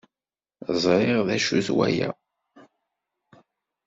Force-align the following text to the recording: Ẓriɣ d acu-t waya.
Ẓriɣ 0.83 1.19
d 1.27 1.29
acu-t 1.35 1.69
waya. 1.75 2.09